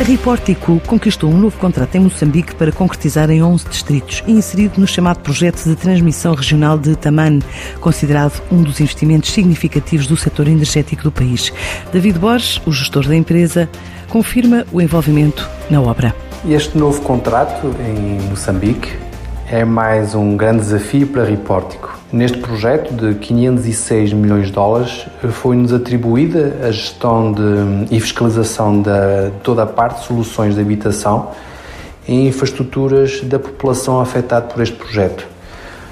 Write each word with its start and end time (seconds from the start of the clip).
A 0.00 0.02
Ripórtico 0.02 0.80
conquistou 0.86 1.30
um 1.30 1.36
novo 1.36 1.58
contrato 1.58 1.94
em 1.94 2.00
Moçambique 2.00 2.54
para 2.54 2.72
concretizar 2.72 3.28
em 3.28 3.42
11 3.42 3.68
distritos 3.68 4.24
e 4.26 4.32
inserido 4.32 4.80
no 4.80 4.86
chamado 4.86 5.20
projeto 5.20 5.62
de 5.62 5.76
transmissão 5.76 6.32
regional 6.32 6.78
de 6.78 6.96
Taman, 6.96 7.40
considerado 7.82 8.40
um 8.50 8.62
dos 8.62 8.80
investimentos 8.80 9.30
significativos 9.30 10.06
do 10.06 10.16
setor 10.16 10.48
energético 10.48 11.02
do 11.02 11.12
país. 11.12 11.52
David 11.92 12.18
Borges, 12.18 12.62
o 12.64 12.72
gestor 12.72 13.06
da 13.06 13.14
empresa, 13.14 13.68
confirma 14.08 14.64
o 14.72 14.80
envolvimento 14.80 15.46
na 15.68 15.82
obra. 15.82 16.16
Este 16.48 16.78
novo 16.78 17.02
contrato 17.02 17.66
em 17.78 18.26
Moçambique 18.30 18.96
é 19.50 19.66
mais 19.66 20.14
um 20.14 20.34
grande 20.34 20.62
desafio 20.62 21.08
para 21.08 21.24
a 21.24 21.26
Ripórtico. 21.26 21.99
Neste 22.12 22.38
projeto 22.38 22.92
de 22.92 23.14
506 23.14 24.12
milhões 24.14 24.46
de 24.46 24.52
dólares 24.52 25.06
foi-nos 25.30 25.72
atribuída 25.72 26.56
a 26.64 26.72
gestão 26.72 27.32
de, 27.32 27.94
e 27.94 28.00
fiscalização 28.00 28.82
de 28.82 29.30
toda 29.44 29.62
a 29.62 29.66
parte 29.66 30.00
de 30.00 30.06
soluções 30.06 30.56
de 30.56 30.60
habitação 30.60 31.30
e 32.08 32.26
infraestruturas 32.26 33.20
da 33.20 33.38
população 33.38 34.00
afetada 34.00 34.46
por 34.46 34.60
este 34.60 34.74
projeto. 34.74 35.24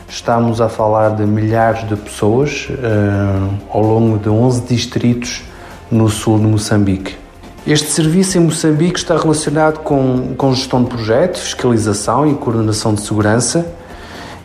Estamos 0.09 0.61
a 0.61 0.69
falar 0.69 1.11
de 1.11 1.25
milhares 1.25 1.87
de 1.87 1.95
pessoas 1.95 2.69
uh, 2.71 3.55
ao 3.71 3.83
longo 3.83 4.19
de 4.19 4.29
11 4.29 4.63
distritos 4.63 5.45
no 5.89 6.09
sul 6.09 6.39
de 6.39 6.47
Moçambique. 6.47 7.15
Este 7.65 7.91
serviço 7.91 8.39
em 8.39 8.41
Moçambique 8.41 8.99
está 8.99 9.17
relacionado 9.17 9.79
com, 9.81 10.35
com 10.37 10.53
gestão 10.53 10.83
de 10.83 10.91
projetos, 10.91 11.43
fiscalização 11.43 12.29
e 12.29 12.35
coordenação 12.35 12.93
de 12.93 13.03
segurança 13.03 13.73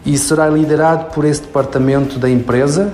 e 0.06 0.18
será 0.18 0.50
liderado 0.50 1.14
por 1.14 1.26
esse 1.26 1.42
departamento 1.42 2.20
da 2.20 2.30
empresa, 2.30 2.94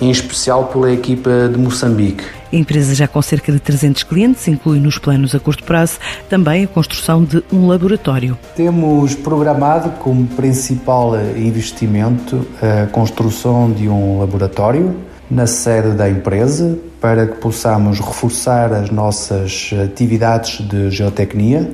em 0.00 0.10
especial 0.10 0.66
pela 0.66 0.92
equipa 0.92 1.48
de 1.52 1.58
Moçambique. 1.58 2.24
A 2.52 2.56
empresa 2.56 2.94
já 2.94 3.06
com 3.06 3.20
cerca 3.20 3.52
de 3.52 3.60
300 3.60 4.04
clientes 4.04 4.48
inclui 4.48 4.78
nos 4.78 4.96
planos 4.96 5.34
a 5.34 5.40
curto 5.40 5.64
prazo 5.64 5.98
também 6.30 6.64
a 6.64 6.66
construção 6.66 7.22
de 7.22 7.44
um 7.52 7.66
laboratório. 7.66 8.38
Temos 8.56 9.14
programado 9.14 9.90
como 9.98 10.26
principal 10.28 11.14
investimento 11.36 12.46
a 12.62 12.86
construção 12.86 13.70
de 13.70 13.88
um 13.88 14.20
laboratório 14.20 14.96
na 15.30 15.46
sede 15.46 15.90
da 15.90 16.08
empresa 16.08 16.78
para 17.00 17.26
que 17.26 17.36
possamos 17.36 18.00
reforçar 18.00 18.72
as 18.72 18.90
nossas 18.90 19.70
atividades 19.84 20.66
de 20.66 20.90
geotecnia 20.90 21.70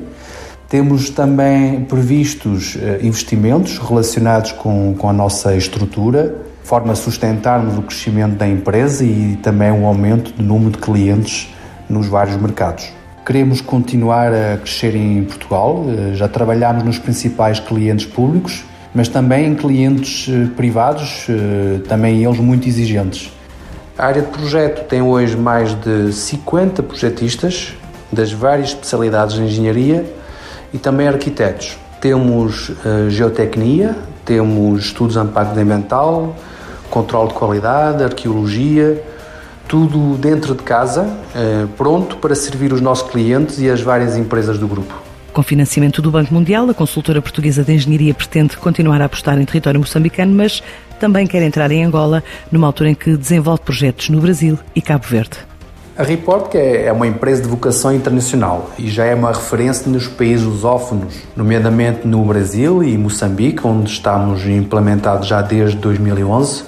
temos 0.69 1.11
também 1.11 1.85
previstos 1.85 2.77
eh, 2.81 3.01
investimentos 3.03 3.79
relacionados 3.79 4.53
com, 4.53 4.95
com 4.97 5.09
a 5.09 5.13
nossa 5.13 5.55
estrutura, 5.55 6.35
forma 6.63 6.93
a 6.93 6.97
sustentarmos 6.97 7.77
o 7.77 7.83
crescimento 7.83 8.37
da 8.37 8.49
empresa 8.49 9.05
e 9.05 9.39
também 9.43 9.71
o 9.71 9.87
aumento 9.87 10.33
do 10.33 10.43
número 10.43 10.71
de 10.71 10.79
clientes 10.79 11.53
nos 11.89 12.07
vários 12.07 12.37
mercados. 12.37 12.91
Queremos 13.27 13.61
continuar 13.61 14.33
a 14.33 14.57
crescer 14.59 14.97
em 14.97 15.25
Portugal, 15.25 15.85
eh, 15.89 16.15
já 16.15 16.29
trabalhamos 16.29 16.83
nos 16.83 16.99
principais 16.99 17.61
clientes 17.61 18.07
públicos, 18.07 18.65
mas 18.95 19.09
também 19.09 19.47
em 19.47 19.55
clientes 19.55 20.29
eh, 20.29 20.49
privados, 20.57 21.27
também 21.89 22.25
eles 22.25 22.39
muito 22.39 22.67
exigentes. 22.67 23.31
A 23.99 24.07
área 24.07 24.23
de 24.23 24.29
projeto 24.29 24.89
tem 24.89 25.03
hoje 25.03 25.37
mais 25.37 25.75
de 25.75 26.13
50 26.13 26.83
projetistas 26.83 27.75
das 28.11 28.33
várias 28.33 28.71
especialidades 28.71 29.37
de 29.37 29.43
engenharia 29.43 30.05
e 30.75 30.79
também 30.79 31.07
arquitetos. 31.07 31.79
Temos 32.01 32.71
uh, 32.71 33.09
geotecnia, 33.09 33.97
temos 34.25 34.87
estudos 34.87 35.15
de 35.15 35.21
impacto 35.21 35.59
ambiental, 35.59 36.37
controle 36.91 37.29
de 37.29 37.35
qualidade, 37.35 38.03
arqueologia, 38.03 39.03
tudo 39.69 40.17
dentro 40.19 40.55
de 40.55 40.65
casa, 40.65 41.03
uh, 41.03 41.69
pronto 41.79 42.17
para 42.17 42.35
servir 42.35 42.73
os 42.73 42.81
nossos 42.81 43.09
clientes 43.09 43.61
e 43.61 43.71
as 43.71 43.81
várias 43.81 44.17
empresas 44.17 44.59
do 44.59 44.67
grupo. 44.67 44.93
Com 45.33 45.43
financiamento 45.43 46.03
do 46.03 46.11
Banco 46.11 46.35
Mundial, 46.35 46.69
a 46.69 46.75
consultora 46.75 47.23
portuguesa 47.23 47.63
de 47.63 47.73
engenharia 47.73 48.15
pretende 48.15 48.57
continuar 48.57 49.01
a 49.01 49.05
apostar 49.07 49.39
em 49.39 49.45
território 49.45 49.81
moçambicano, 49.81 50.35
mas 50.35 50.63
também 51.01 51.27
quer 51.27 51.43
entrar 51.43 51.71
em 51.71 51.85
Angola, 51.85 52.23
numa 52.51 52.67
altura 52.67 52.91
em 52.91 52.95
que 52.95 53.17
desenvolve 53.17 53.63
projetos 53.63 54.09
no 54.11 54.21
Brasil 54.21 54.59
e 54.75 54.83
Cabo 54.83 55.05
Verde. 55.07 55.39
A 55.97 56.03
Report 56.03 56.53
é 56.57 56.91
uma 56.91 57.07
empresa 57.07 57.41
de 57.41 57.49
vocação 57.49 57.95
internacional 57.95 58.69
e 58.77 58.91
já 58.91 59.05
é 59.05 59.15
uma 59.15 59.29
referência 59.29 59.89
nos 59.89 60.09
países 60.09 60.45
lusófonos, 60.45 61.23
nomeadamente 61.37 62.05
no 62.05 62.25
Brasil 62.25 62.83
e 62.83 62.99
Moçambique, 62.99 63.65
onde 63.65 63.91
estamos 63.91 64.45
implementados 64.45 65.29
já 65.29 65.41
desde 65.41 65.77
2011, 65.77 66.65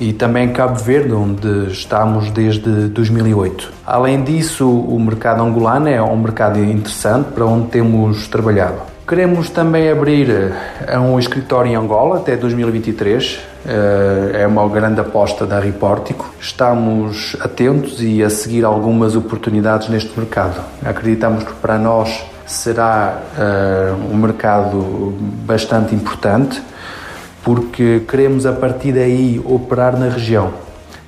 e 0.00 0.12
também 0.12 0.52
Cabo 0.52 0.74
Verde, 0.74 1.12
onde 1.12 1.70
estamos 1.70 2.32
desde 2.32 2.88
2008. 2.88 3.72
Além 3.86 4.24
disso, 4.24 4.68
o 4.68 4.98
mercado 4.98 5.40
angolano 5.40 5.88
é 5.88 6.02
um 6.02 6.16
mercado 6.16 6.58
interessante 6.58 7.28
para 7.32 7.46
onde 7.46 7.68
temos 7.68 8.26
trabalhado. 8.26 8.97
Queremos 9.08 9.48
também 9.48 9.90
abrir 9.90 10.28
eh, 10.86 10.98
um 10.98 11.18
escritório 11.18 11.72
em 11.72 11.74
Angola 11.74 12.18
até 12.18 12.36
2023. 12.36 13.40
Eh, 13.66 14.42
é 14.42 14.46
uma 14.46 14.68
grande 14.68 15.00
aposta 15.00 15.46
da 15.46 15.58
Repórtico. 15.58 16.30
Estamos 16.38 17.34
atentos 17.40 18.02
e 18.02 18.22
a 18.22 18.28
seguir 18.28 18.66
algumas 18.66 19.16
oportunidades 19.16 19.88
neste 19.88 20.10
mercado. 20.14 20.60
Acreditamos 20.84 21.42
que 21.42 21.54
para 21.54 21.78
nós 21.78 22.22
será 22.46 23.22
eh, 23.38 23.94
um 24.12 24.16
mercado 24.18 25.14
bastante 25.46 25.94
importante 25.94 26.62
porque 27.42 28.02
queremos 28.06 28.44
a 28.44 28.52
partir 28.52 28.92
daí 28.92 29.40
operar 29.42 29.98
na 29.98 30.10
região. 30.10 30.52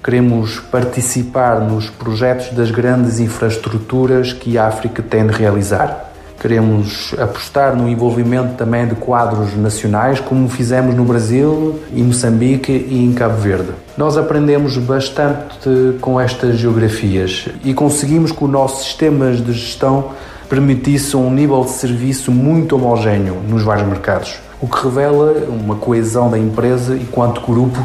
Queremos 0.02 0.58
participar 0.58 1.60
nos 1.60 1.90
projetos 1.90 2.48
das 2.52 2.70
grandes 2.70 3.20
infraestruturas 3.20 4.32
que 4.32 4.56
a 4.56 4.68
África 4.68 5.02
tem 5.02 5.26
de 5.26 5.34
realizar 5.34 6.09
Queremos 6.40 7.14
apostar 7.18 7.76
no 7.76 7.86
envolvimento 7.86 8.54
também 8.54 8.86
de 8.86 8.94
quadros 8.94 9.54
nacionais, 9.58 10.20
como 10.20 10.48
fizemos 10.48 10.94
no 10.94 11.04
Brasil, 11.04 11.78
em 11.94 12.02
Moçambique 12.02 12.72
e 12.72 13.04
em 13.04 13.12
Cabo 13.12 13.36
Verde. 13.36 13.68
Nós 13.94 14.16
aprendemos 14.16 14.78
bastante 14.78 15.98
com 16.00 16.18
estas 16.18 16.56
geografias 16.56 17.46
e 17.62 17.74
conseguimos 17.74 18.32
que 18.32 18.42
os 18.42 18.48
nossos 18.48 18.86
sistemas 18.86 19.44
de 19.44 19.52
gestão 19.52 20.12
permitissem 20.48 21.20
um 21.20 21.30
nível 21.30 21.62
de 21.62 21.72
serviço 21.72 22.32
muito 22.32 22.74
homogéneo 22.74 23.36
nos 23.46 23.62
vários 23.62 23.86
mercados, 23.86 24.38
o 24.62 24.66
que 24.66 24.82
revela 24.82 25.46
uma 25.46 25.76
coesão 25.76 26.30
da 26.30 26.38
empresa 26.38 26.96
enquanto 26.96 27.42
grupo 27.42 27.84